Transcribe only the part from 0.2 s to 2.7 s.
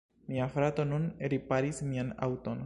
Mia frato nun riparis mian aŭton.